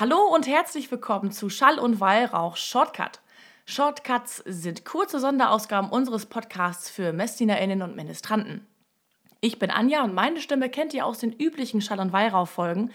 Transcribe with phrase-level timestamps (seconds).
[0.00, 3.20] Hallo und herzlich willkommen zu Schall und Weihrauch Shortcut.
[3.66, 8.66] Shortcuts sind kurze Sonderausgaben unseres Podcasts für MessdienerInnen und Ministranten.
[9.42, 12.92] Ich bin Anja und meine Stimme kennt ihr aus den üblichen Schall- und Weihrauch-Folgen.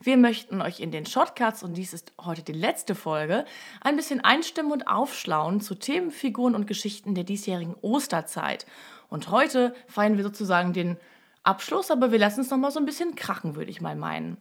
[0.00, 3.46] Wir möchten euch in den Shortcuts, und dies ist heute die letzte Folge,
[3.80, 8.64] ein bisschen einstimmen und aufschlauen zu Themen, Figuren und Geschichten der diesjährigen Osterzeit.
[9.08, 10.98] Und heute feiern wir sozusagen den
[11.42, 14.36] Abschluss, aber wir lassen es nochmal so ein bisschen krachen, würde ich mal meinen.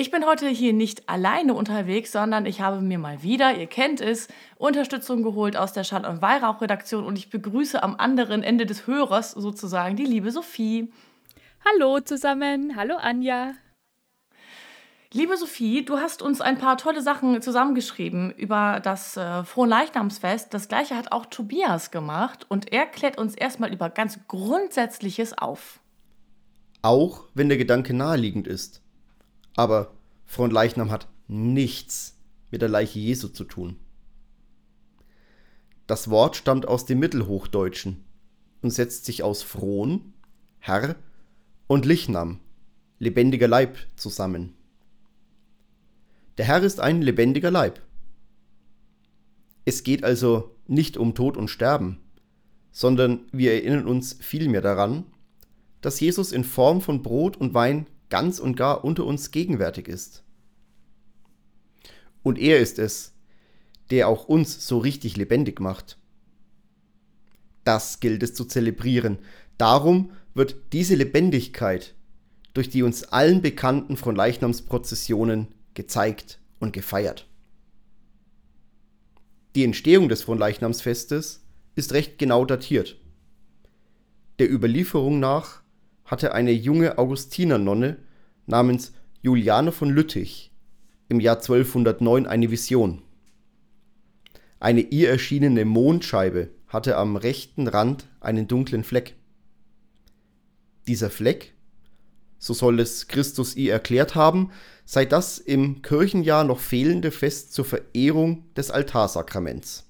[0.00, 4.00] Ich bin heute hier nicht alleine unterwegs, sondern ich habe mir mal wieder, ihr kennt
[4.00, 8.86] es, Unterstützung geholt aus der Schall- und Weihrauch-Redaktion und ich begrüße am anderen Ende des
[8.86, 10.92] Hörers sozusagen die liebe Sophie.
[11.66, 13.54] Hallo zusammen, hallo Anja.
[15.12, 20.54] Liebe Sophie, du hast uns ein paar tolle Sachen zusammengeschrieben über das äh, Frohenleichnamsfest.
[20.54, 25.80] Das gleiche hat auch Tobias gemacht und er klärt uns erstmal über ganz Grundsätzliches auf.
[26.82, 28.80] Auch wenn der Gedanke naheliegend ist.
[29.58, 29.90] Aber
[30.24, 32.16] Fronleichnam hat nichts
[32.52, 33.74] mit der Leiche Jesu zu tun.
[35.88, 38.04] Das Wort stammt aus dem Mittelhochdeutschen
[38.62, 40.12] und setzt sich aus Fron,
[40.60, 40.94] Herr
[41.66, 42.38] und Lichnam,
[43.00, 44.54] lebendiger Leib, zusammen.
[46.36, 47.80] Der Herr ist ein lebendiger Leib.
[49.64, 51.98] Es geht also nicht um Tod und Sterben,
[52.70, 55.04] sondern wir erinnern uns vielmehr daran,
[55.80, 60.22] dass Jesus in Form von Brot und Wein ganz und gar unter uns gegenwärtig ist.
[62.22, 63.14] Und er ist es,
[63.90, 65.98] der auch uns so richtig lebendig macht.
[67.64, 69.18] Das gilt es zu zelebrieren.
[69.56, 71.94] Darum wird diese Lebendigkeit
[72.54, 77.28] durch die uns allen bekannten von Leichnamsprozessionen gezeigt und gefeiert.
[79.54, 82.96] Die Entstehung des Fronleichnamsfestes ist recht genau datiert.
[84.38, 85.62] Der Überlieferung nach
[86.08, 87.98] hatte eine junge Augustinernonne
[88.46, 88.92] namens
[89.22, 90.50] Juliane von Lüttich
[91.08, 93.02] im Jahr 1209 eine Vision.
[94.58, 99.14] Eine ihr erschienene Mondscheibe hatte am rechten Rand einen dunklen Fleck.
[100.86, 101.54] Dieser Fleck,
[102.38, 104.50] so soll es Christus ihr erklärt haben,
[104.84, 109.87] sei das im Kirchenjahr noch fehlende Fest zur Verehrung des Altarsakraments.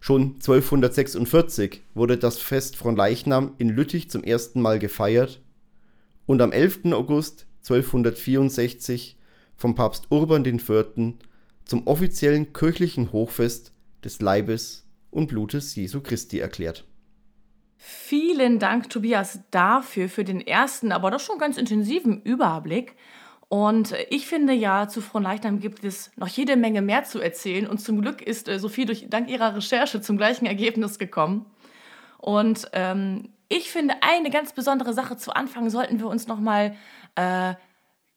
[0.00, 5.40] Schon 1246 wurde das Fest von Leichnam in Lüttich zum ersten Mal gefeiert
[6.26, 6.92] und am 11.
[6.92, 9.16] August 1264
[9.56, 11.16] vom Papst Urban IV.
[11.64, 13.72] zum offiziellen kirchlichen Hochfest
[14.04, 16.84] des Leibes und Blutes Jesu Christi erklärt.
[17.76, 22.96] Vielen Dank, Tobias, dafür, für den ersten, aber doch schon ganz intensiven Überblick.
[23.48, 27.66] Und ich finde ja, zu Fronleichnam gibt es noch jede Menge mehr zu erzählen.
[27.66, 31.46] Und zum Glück ist äh, Sophie durch, dank ihrer Recherche zum gleichen Ergebnis gekommen.
[32.18, 36.76] Und ähm, ich finde, eine ganz besondere Sache zu Anfang sollten wir uns nochmal
[37.14, 37.54] äh,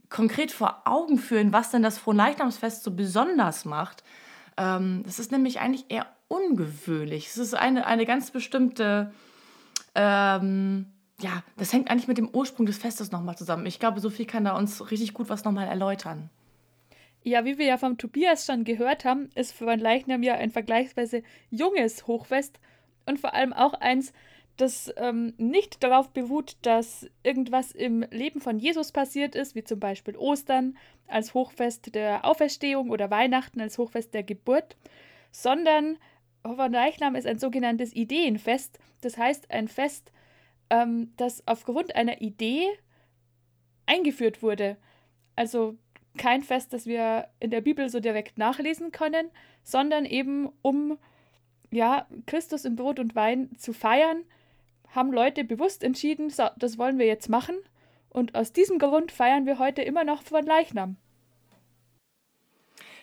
[0.09, 4.03] konkret vor Augen führen, was denn das Fronleichnamsfest so besonders macht.
[4.57, 7.27] Ähm, das ist nämlich eigentlich eher ungewöhnlich.
[7.27, 9.13] Es ist eine, eine ganz bestimmte
[9.95, 10.90] ähm,
[11.21, 13.65] ja, das hängt eigentlich mit dem Ursprung des Festes nochmal zusammen.
[13.65, 16.29] Ich glaube, Sophie kann da uns richtig gut was nochmal erläutern.
[17.23, 20.49] Ja, wie wir ja vom Tobias schon gehört haben, ist für ein Leichnam ja ein
[20.49, 21.21] vergleichsweise
[21.51, 22.59] junges Hochfest
[23.05, 24.11] und vor allem auch eins,
[24.57, 29.79] das ähm, nicht darauf beruht, dass irgendwas im Leben von Jesus passiert ist, wie zum
[29.79, 30.77] Beispiel Ostern
[31.07, 34.75] als Hochfest der Auferstehung oder Weihnachten als Hochfest der Geburt,
[35.31, 35.97] sondern
[36.43, 40.11] von Leichnam ist ein sogenanntes Ideenfest, das heißt ein Fest,
[40.71, 42.67] ähm, das aufgrund einer Idee
[43.85, 44.77] eingeführt wurde.
[45.35, 45.77] Also
[46.17, 49.29] kein Fest, das wir in der Bibel so direkt nachlesen können,
[49.63, 50.97] sondern eben um
[51.71, 54.23] ja, Christus in Brot und Wein zu feiern,
[54.89, 57.55] haben Leute bewusst entschieden, so, das wollen wir jetzt machen.
[58.09, 60.97] Und aus diesem Grund feiern wir heute immer noch von Leichnam.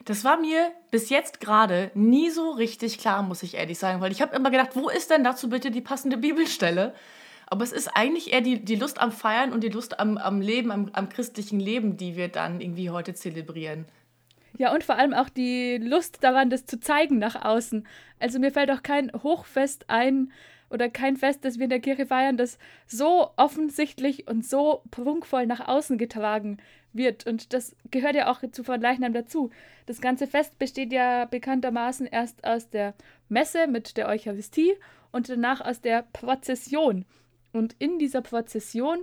[0.04, 4.12] Das war mir bis jetzt gerade nie so richtig klar, muss ich ehrlich sagen, weil
[4.12, 6.94] ich habe immer gedacht, wo ist denn dazu bitte die passende Bibelstelle?
[7.50, 10.40] Aber es ist eigentlich eher die, die Lust am Feiern und die Lust am, am
[10.42, 13.86] Leben, am, am christlichen Leben, die wir dann irgendwie heute zelebrieren.
[14.58, 17.86] Ja, und vor allem auch die Lust daran, das zu zeigen nach außen.
[18.18, 20.30] Also mir fällt auch kein Hochfest ein
[20.68, 25.46] oder kein Fest, das wir in der Kirche feiern, das so offensichtlich und so prunkvoll
[25.46, 26.58] nach außen getragen
[26.92, 27.26] wird.
[27.26, 29.50] Und das gehört ja auch zu von Leichnam dazu.
[29.86, 32.94] Das ganze Fest besteht ja bekanntermaßen erst aus der
[33.28, 34.74] Messe mit der Eucharistie
[35.12, 37.06] und danach aus der Prozession.
[37.52, 38.98] Und in dieser Prozession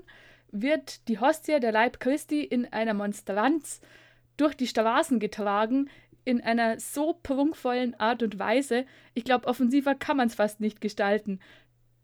[0.52, 3.82] wird die Hostie, der Leib Christi, in einer Monstranz
[4.38, 5.90] durch die Straßen getragen,
[6.24, 8.86] in einer so prunkvollen Art und Weise.
[9.14, 11.40] Ich glaube, offensiver kann man es fast nicht gestalten.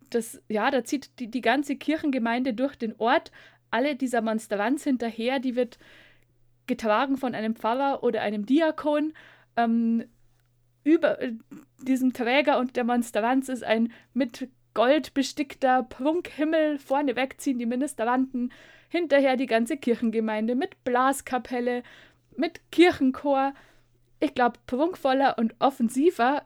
[0.09, 3.31] Das, ja, da zieht die, die ganze Kirchengemeinde durch den Ort,
[3.71, 5.79] alle dieser Monstranz hinterher, die wird
[6.67, 9.13] getragen von einem Pfarrer oder einem Diakon.
[9.55, 10.05] Ähm,
[10.83, 11.33] über äh,
[11.81, 16.79] diesem Träger und der Monstranz ist ein mit Gold bestickter Prunkhimmel.
[16.79, 18.51] Vorneweg ziehen die Ministranten,
[18.89, 21.83] hinterher die ganze Kirchengemeinde mit Blaskapelle,
[22.35, 23.53] mit Kirchenchor.
[24.19, 26.45] Ich glaube, prunkvoller und offensiver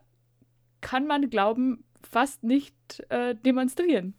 [0.81, 2.75] kann man glauben fast nicht
[3.10, 4.16] äh, demonstrieren.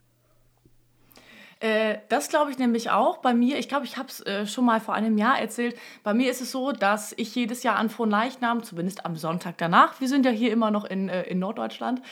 [1.61, 3.19] Äh, das glaube ich nämlich auch.
[3.19, 6.13] Bei mir, ich glaube, ich habe es äh, schon mal vor einem Jahr erzählt, bei
[6.13, 10.09] mir ist es so, dass ich jedes Jahr an Fronleichnam, zumindest am Sonntag danach, wir
[10.09, 12.03] sind ja hier immer noch in, äh, in Norddeutschland,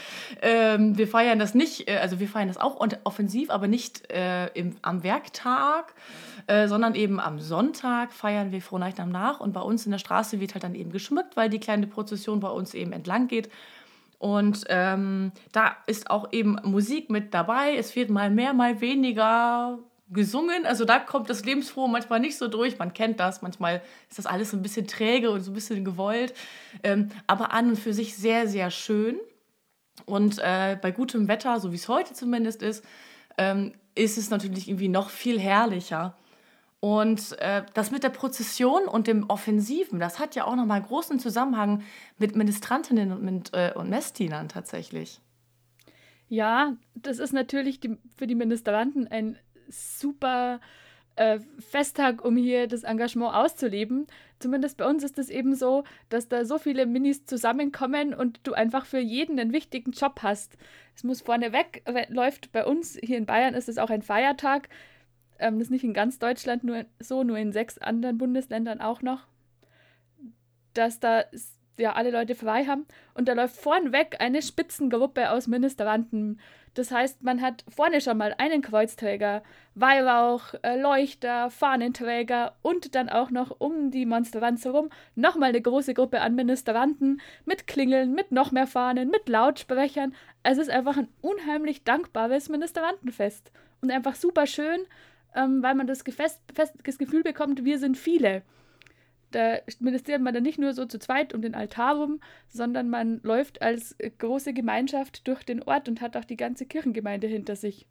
[0.41, 4.47] ähm, wir feiern das nicht, äh, also wir feiern das auch offensiv, aber nicht äh,
[4.55, 5.95] im, am Werktag,
[6.47, 10.53] sondern eben am Sonntag feiern wir Fronleichnam nach und bei uns in der Straße wird
[10.53, 13.49] halt dann eben geschmückt, weil die kleine Prozession bei uns eben entlang geht.
[14.19, 17.77] Und ähm, da ist auch eben Musik mit dabei.
[17.77, 19.79] Es wird mal mehr, mal weniger
[20.11, 20.67] gesungen.
[20.67, 22.79] Also da kommt das Lebensfrohe manchmal nicht so durch.
[22.79, 23.43] Man kennt das.
[23.43, 26.35] Manchmal ist das alles so ein bisschen träge und so ein bisschen gewollt.
[26.83, 29.17] Ähm, aber an und für sich sehr, sehr schön.
[30.07, 32.85] Und äh, bei gutem Wetter, so wie es heute zumindest ist,
[33.39, 36.17] ähm, ist es natürlich irgendwie noch viel herrlicher.
[36.85, 41.19] Und äh, das mit der Prozession und dem Offensiven, das hat ja auch nochmal großen
[41.19, 41.83] Zusammenhang
[42.19, 45.19] mit Ministrantinnen und, mit, äh, und Messdienern tatsächlich.
[46.29, 49.39] Ja, das ist natürlich die, für die Ministranten ein
[49.71, 50.61] super
[51.17, 54.07] äh, Festtag, um hier das Engagement auszuleben.
[54.39, 58.53] Zumindest bei uns ist es eben so, dass da so viele Minis zusammenkommen und du
[58.53, 60.59] einfach für jeden einen wichtigen Job hast.
[60.95, 64.69] Es muss vorneweg, äh, läuft bei uns, hier in Bayern ist es auch ein Feiertag,
[65.39, 69.03] ähm, das ist nicht in ganz Deutschland nur so, nur in sechs anderen Bundesländern auch
[69.03, 69.27] noch,
[70.75, 71.25] dass da
[71.79, 72.87] ja alle Leute frei haben.
[73.15, 76.41] Und da läuft vornweg eine Spitzengruppe aus Ministranten.
[76.75, 79.43] Das heißt, man hat vorne schon mal einen Kreuzträger,
[79.77, 85.95] Weihrauch, äh, Leuchter, Fahnenträger und dann auch noch um die Monstranz herum nochmal eine große
[85.95, 90.15] Gruppe an Ministranten mit Klingeln, mit noch mehr Fahnen, mit Lautsprechern.
[90.43, 94.81] Es ist einfach ein unheimlich dankbares Ministrantenfest und einfach super schön
[95.35, 98.43] ähm, weil man das, gefest, fest, das Gefühl bekommt, wir sind viele.
[99.31, 103.21] Da ministriert man dann nicht nur so zu zweit um den Altar rum, sondern man
[103.25, 107.89] läuft als große Gemeinschaft durch den Ort und hat auch die ganze Kirchengemeinde hinter sich.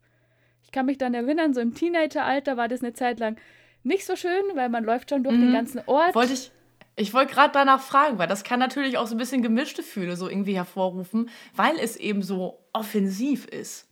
[0.63, 3.35] Ich kann mich dann erinnern, so im Teenageralter war das eine Zeit lang
[3.83, 5.41] nicht so schön, weil man läuft schon durch mhm.
[5.41, 6.15] den ganzen Ort.
[6.15, 6.51] Wollte ich,
[6.95, 10.15] ich wollte gerade danach fragen, weil das kann natürlich auch so ein bisschen gemischte Gefühle
[10.15, 13.89] so irgendwie hervorrufen, weil es eben so offensiv ist.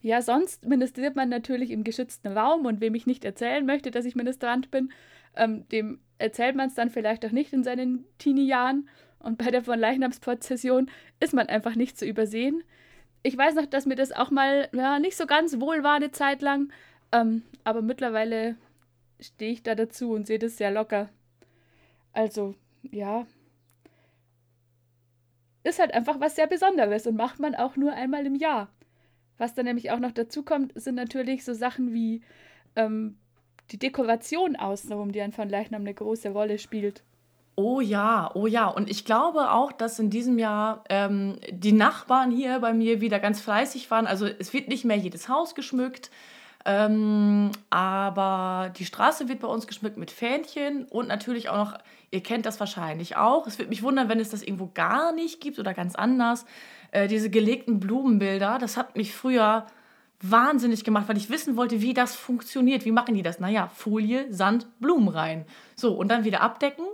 [0.00, 4.04] Ja, sonst ministriert man natürlich im geschützten Raum und wem ich nicht erzählen möchte, dass
[4.04, 4.92] ich Ministrant bin,
[5.34, 8.88] ähm, dem erzählt man es dann vielleicht auch nicht in seinen Teenie-Jahren.
[9.18, 10.90] Und bei der von Leichnamsprozession
[11.20, 12.62] ist man einfach nicht zu übersehen.
[13.22, 16.12] Ich weiß noch, dass mir das auch mal ja, nicht so ganz wohl war eine
[16.12, 16.72] Zeit lang,
[17.10, 18.56] ähm, aber mittlerweile
[19.20, 21.08] stehe ich da dazu und sehe das sehr locker.
[22.12, 23.26] Also, ja.
[25.64, 28.68] Ist halt einfach was sehr Besonderes und macht man auch nur einmal im Jahr.
[29.38, 32.22] Was dann nämlich auch noch dazu kommt, sind natürlich so Sachen wie
[32.76, 33.16] ähm,
[33.70, 37.02] die Dekoration außenrum, die einfach Leichnam eine große Rolle spielt.
[37.54, 38.68] Oh ja, oh ja.
[38.68, 43.18] Und ich glaube auch, dass in diesem Jahr ähm, die Nachbarn hier bei mir wieder
[43.18, 44.06] ganz fleißig waren.
[44.06, 46.10] Also es wird nicht mehr jedes Haus geschmückt,
[46.64, 51.78] ähm, aber die Straße wird bei uns geschmückt mit Fähnchen und natürlich auch noch,
[52.10, 53.46] ihr kennt das wahrscheinlich auch.
[53.46, 56.44] Es würde mich wundern, wenn es das irgendwo gar nicht gibt oder ganz anders.
[56.90, 59.66] Äh, diese gelegten Blumenbilder, das hat mich früher
[60.20, 62.84] wahnsinnig gemacht, weil ich wissen wollte, wie das funktioniert.
[62.84, 63.38] Wie machen die das?
[63.38, 65.46] Naja, Folie, Sand, Blumen rein.
[65.76, 66.84] So, und dann wieder abdecken.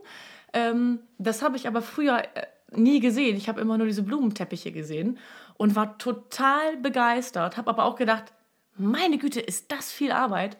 [0.52, 3.36] Ähm, das habe ich aber früher äh, nie gesehen.
[3.36, 5.18] Ich habe immer nur diese Blumenteppiche gesehen
[5.56, 7.56] und war total begeistert.
[7.56, 8.32] Habe aber auch gedacht,
[8.76, 10.56] meine Güte, ist das viel Arbeit.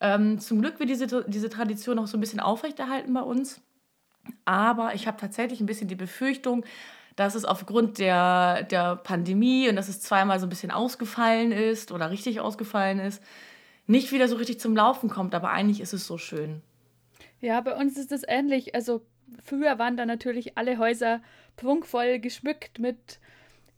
[0.00, 3.60] Ähm, zum Glück wird diese, diese Tradition auch so ein bisschen aufrechterhalten bei uns.
[4.44, 6.64] Aber ich habe tatsächlich ein bisschen die Befürchtung,
[7.16, 11.92] dass es aufgrund der, der Pandemie und dass es zweimal so ein bisschen ausgefallen ist
[11.92, 13.22] oder richtig ausgefallen ist,
[13.86, 15.34] nicht wieder so richtig zum Laufen kommt.
[15.34, 16.62] Aber eigentlich ist es so schön.
[17.40, 18.74] Ja, bei uns ist es ähnlich.
[18.74, 19.06] Also
[19.44, 21.20] früher waren da natürlich alle Häuser
[21.56, 23.20] prunkvoll geschmückt mit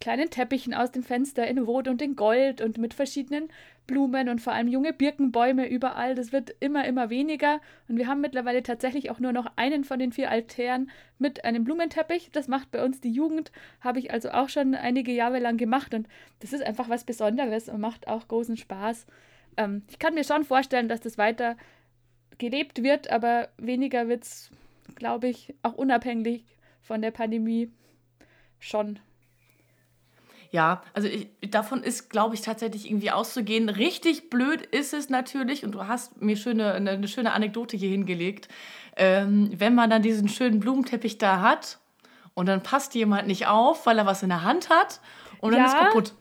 [0.00, 3.48] kleinen Teppichen aus dem Fenster in Rot und in Gold und mit verschiedenen
[3.86, 6.14] Blumen und vor allem junge Birkenbäume überall.
[6.14, 7.60] Das wird immer, immer weniger.
[7.88, 11.64] Und wir haben mittlerweile tatsächlich auch nur noch einen von den vier Altären mit einem
[11.64, 12.30] Blumenteppich.
[12.32, 13.52] Das macht bei uns die Jugend.
[13.80, 15.94] Habe ich also auch schon einige Jahre lang gemacht.
[15.94, 16.08] Und
[16.40, 19.06] das ist einfach was Besonderes und macht auch großen Spaß.
[19.56, 21.56] Ähm, ich kann mir schon vorstellen, dass das weiter
[22.38, 24.50] gelebt wird, aber weniger wird es,
[24.96, 26.44] glaube ich, auch unabhängig
[26.82, 27.70] von der Pandemie
[28.58, 28.98] schon
[30.50, 33.68] Ja, also ich, davon ist, glaube ich, tatsächlich irgendwie auszugehen.
[33.68, 37.90] Richtig blöd ist es natürlich, und du hast mir schöne, eine, eine schöne Anekdote hier
[37.90, 38.48] hingelegt,
[38.96, 41.78] ähm, wenn man dann diesen schönen Blumenteppich da hat
[42.34, 45.00] und dann passt jemand nicht auf, weil er was in der Hand hat
[45.38, 45.66] und dann Ja.
[45.66, 46.14] ist kaputt.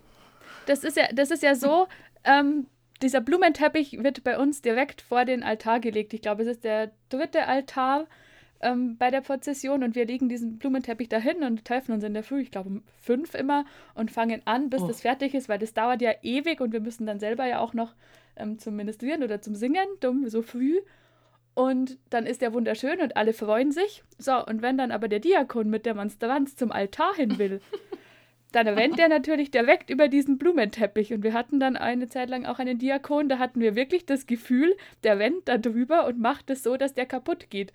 [0.65, 1.87] Das ist ja, das ist ja so,
[2.23, 2.67] ähm,
[3.01, 6.13] dieser Blumenteppich wird bei uns direkt vor den Altar gelegt.
[6.13, 8.05] Ich glaube, es ist der dritte Altar
[8.65, 12.23] ähm, bei der Prozession und wir legen diesen Blumenteppich dahin und treffen uns in der
[12.23, 14.87] Früh, ich glaube um fünf immer und fangen an, bis Oh.
[14.87, 17.73] das fertig ist, weil das dauert ja ewig und wir müssen dann selber ja auch
[17.73, 17.93] noch
[18.35, 20.79] ähm, zum Ministrieren oder zum Singen, dumm, so früh.
[21.53, 24.03] Und dann ist der wunderschön und alle freuen sich.
[24.17, 27.61] So, und wenn dann aber der Diakon mit der Monstranz zum Altar hin will,
[28.51, 31.13] dann rennt er natürlich direkt über diesen Blumenteppich.
[31.13, 34.27] Und wir hatten dann eine Zeit lang auch einen Diakon, da hatten wir wirklich das
[34.27, 37.71] Gefühl, der rennt da drüber und macht es so, dass der kaputt geht.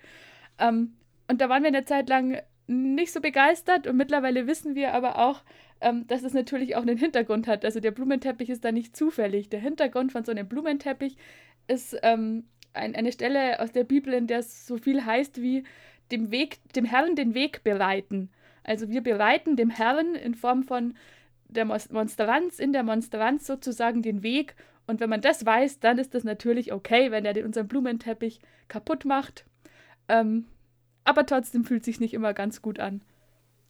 [0.59, 0.95] Ähm,
[1.27, 5.17] und da waren wir eine Zeit lang nicht so begeistert und mittlerweile wissen wir aber
[5.17, 5.43] auch,
[5.81, 7.65] ähm, dass es natürlich auch einen Hintergrund hat.
[7.65, 9.49] Also der Blumenteppich ist da nicht zufällig.
[9.49, 11.17] Der Hintergrund von so einem Blumenteppich
[11.67, 15.63] ist ähm, ein, eine Stelle aus der Bibel, in der es so viel heißt wie
[16.11, 18.29] dem Weg, dem Herrn den Weg bereiten.
[18.63, 20.93] Also wir bereiten dem Herrn in Form von
[21.47, 24.55] der Monstranz, in der Monstranz sozusagen den Weg.
[24.87, 29.05] Und wenn man das weiß, dann ist das natürlich okay, wenn er unseren Blumenteppich kaputt
[29.05, 29.45] macht.
[30.11, 30.45] Ähm,
[31.03, 33.01] aber trotzdem fühlt sich nicht immer ganz gut an.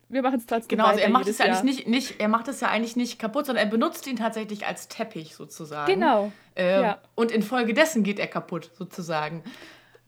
[0.09, 2.47] Wir machen es trotzdem Genau, also er macht es ja eigentlich nicht, nicht, er macht
[2.49, 5.93] es ja eigentlich nicht kaputt, sondern er benutzt ihn tatsächlich als Teppich sozusagen.
[5.93, 6.97] Genau, Ähm, ja.
[7.15, 9.43] Und infolgedessen geht er kaputt sozusagen.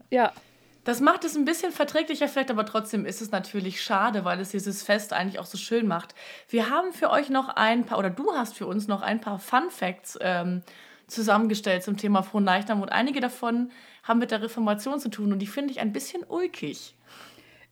[0.09, 0.33] ja.
[0.85, 4.49] Das macht es ein bisschen verträglicher, vielleicht, aber trotzdem ist es natürlich schade, weil es
[4.49, 6.13] dieses Fest eigentlich auch so schön macht.
[6.49, 9.39] Wir haben für euch noch ein paar, oder du hast für uns noch ein paar
[9.39, 10.61] Fun Facts ähm,
[11.13, 13.71] zusammengestellt zum Thema Fronleichnam und einige davon
[14.03, 16.95] haben mit der Reformation zu tun und die finde ich ein bisschen ulkig.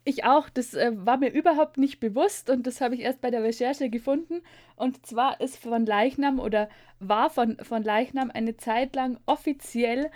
[0.03, 3.29] Ich auch, das äh, war mir überhaupt nicht bewusst und das habe ich erst bei
[3.29, 4.41] der Recherche gefunden.
[4.75, 6.69] Und zwar ist von Leichnam oder
[7.00, 10.10] war von, von Leichnam eine Zeit lang offiziell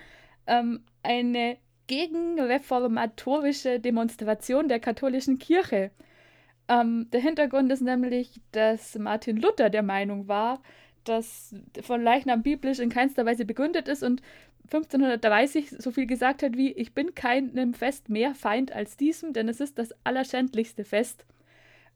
[0.47, 5.91] ähm, eine gegenreformatorische Demonstration der katholischen Kirche.
[6.67, 10.63] Ähm, der Hintergrund ist nämlich, dass Martin Luther der Meinung war,
[11.05, 14.21] dass von Leichnam biblisch in keinster Weise begründet ist und
[14.65, 19.47] 1530 so viel gesagt hat wie, ich bin keinem Fest mehr Feind als diesem, denn
[19.47, 21.25] es ist das allerschändlichste Fest.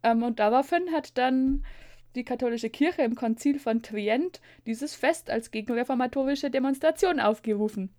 [0.03, 1.63] Ähm, und daraufhin hat dann
[2.15, 7.89] die katholische Kirche im Konzil von Trient dieses Fest als gegenreformatorische Demonstration aufgerufen.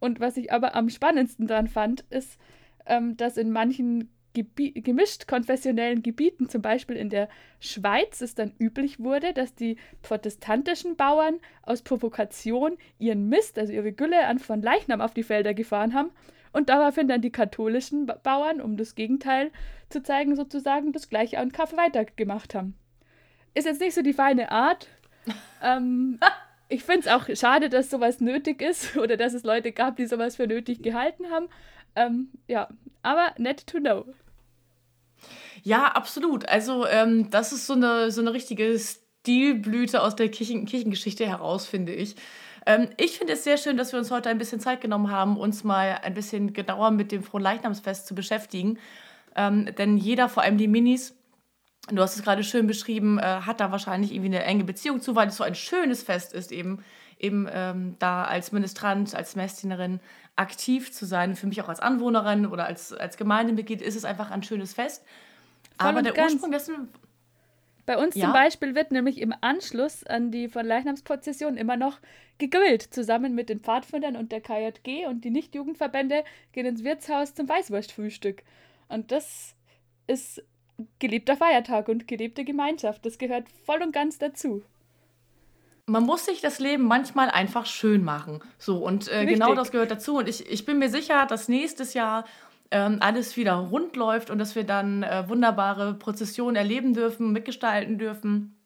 [0.00, 2.38] Und was ich aber am spannendsten daran fand, ist,
[2.86, 7.28] ähm, dass in manchen gemischt konfessionellen Gebieten, zum Beispiel in der
[7.60, 13.92] Schweiz, es dann üblich wurde, dass die protestantischen Bauern aus Provokation ihren Mist, also ihre
[13.92, 16.10] Gülle an von Leichnam auf die Felder gefahren haben
[16.52, 19.50] und daraufhin dann die katholischen Ba- Bauern, um das Gegenteil
[19.88, 22.74] zu zeigen, sozusagen das gleiche an Karfreitag gemacht haben.
[23.54, 24.88] Ist jetzt nicht so die feine Art.
[25.62, 26.18] ähm,
[26.68, 30.06] ich finde es auch schade, dass sowas nötig ist oder dass es Leute gab, die
[30.06, 31.48] sowas für nötig gehalten haben.
[31.96, 32.68] Ähm, ja,
[33.02, 34.04] aber nett to know.
[35.64, 36.46] Ja, absolut.
[36.46, 41.66] Also ähm, das ist so eine, so eine richtige Stilblüte aus der Kirchen Kirchengeschichte heraus,
[41.66, 42.16] finde ich.
[42.66, 45.38] Ähm, ich finde es sehr schön, dass wir uns heute ein bisschen Zeit genommen haben,
[45.38, 48.78] uns mal ein bisschen genauer mit dem Fronleichnamsfest zu beschäftigen.
[49.36, 51.16] Ähm, denn jeder, vor allem die Minis,
[51.88, 55.16] du hast es gerade schön beschrieben, äh, hat da wahrscheinlich irgendwie eine enge Beziehung zu,
[55.16, 56.84] weil es so ein schönes Fest ist, eben,
[57.18, 60.00] eben ähm, da als Ministrant, als Messdienerin
[60.36, 61.36] aktiv zu sein.
[61.36, 65.02] Für mich auch als Anwohnerin oder als, als Gemeindemitglied ist es einfach ein schönes Fest.
[65.78, 66.34] Aber der ganz.
[66.34, 66.88] Ursprung dessen,
[67.86, 68.24] Bei uns Ja?
[68.24, 71.98] zum Beispiel wird nämlich im Anschluss an die von Leichnamsprozession immer noch
[72.38, 77.48] gegrillt, zusammen mit den Pfadfindern und der KJG und die Nichtjugendverbände gehen ins Wirtshaus zum
[77.48, 78.42] Weißwurstfrühstück.
[78.88, 79.54] Und das
[80.06, 80.42] ist
[80.98, 83.04] gelebter Feiertag und gelebte Gemeinschaft.
[83.06, 84.62] Das gehört voll und ganz dazu.
[85.86, 88.40] man muss sich das Leben manchmal einfach schön machen.
[88.58, 90.16] So, und äh, genau das gehört dazu.
[90.16, 92.24] Und ich, ich bin mir sicher, dass nächstes Jahr
[92.74, 97.98] ähm, alles wieder rund läuft und dass wir dann äh, wunderbare Prozessionen erleben dürfen, mitgestalten
[97.98, 98.58] dürfen.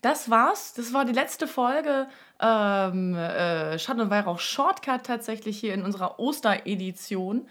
[0.00, 0.72] Das war's.
[0.72, 2.08] Das war die letzte Folge
[2.40, 7.46] ähm, äh, Schatten und Weihrauch Shortcut tatsächlich hier in unserer Osteredition.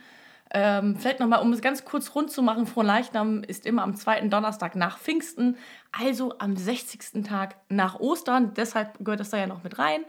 [0.51, 4.31] Ähm, vielleicht nochmal, um es ganz kurz rund zu machen, Fronleichnam ist immer am zweiten
[4.31, 5.55] Donnerstag nach Pfingsten,
[5.91, 7.23] also am 60.
[7.23, 8.55] Tag nach Ostern.
[8.55, 10.01] Deshalb gehört das da ja noch mit rein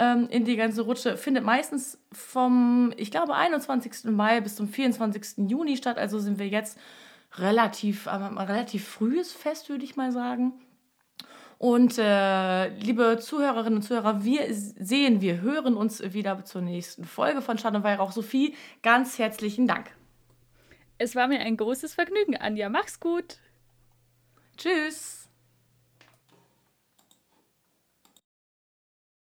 [0.00, 1.16] ähm, in die ganze Rutsche.
[1.16, 4.04] Findet meistens vom, ich glaube, 21.
[4.04, 5.48] Mai bis zum 24.
[5.50, 5.98] Juni statt.
[5.98, 6.78] Also sind wir jetzt
[7.36, 10.54] relativ, ein relativ frühes Fest, würde ich mal sagen.
[11.58, 17.42] Und äh, liebe Zuhörerinnen und Zuhörer, wir sehen, wir hören uns wieder zur nächsten Folge
[17.42, 18.12] von Schatten und Weihrauch.
[18.12, 19.94] Sophie, ganz herzlichen Dank.
[20.96, 22.70] Es war mir ein großes Vergnügen, Anja.
[22.70, 23.38] Mach's gut.
[24.56, 25.19] Tschüss.